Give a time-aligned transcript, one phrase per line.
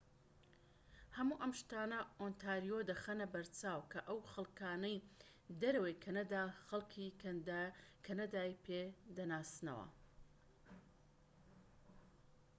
[1.17, 4.97] هەموو ئەم شتانە ئۆنتاریۆ دەخەنە بەرچاو کە ئەو خەڵکانەی
[5.61, 7.15] دەرەوەی کەنەدا خەلکی
[8.05, 9.87] کەنەدای پێدەناسنەوە